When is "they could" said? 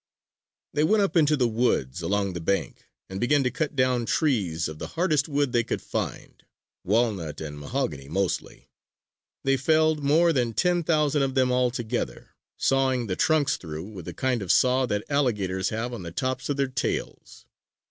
5.51-5.79